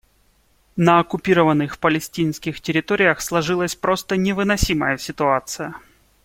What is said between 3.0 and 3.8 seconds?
сложилась